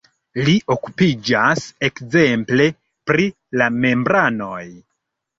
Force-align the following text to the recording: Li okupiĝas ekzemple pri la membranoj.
Li 0.45 0.53
okupiĝas 0.75 1.67
ekzemple 1.87 2.65
pri 3.11 3.27
la 3.63 3.67
membranoj. 3.85 4.63